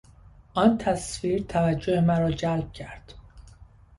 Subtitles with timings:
[0.53, 3.13] آن تصویر توجه مرا جلب کرد.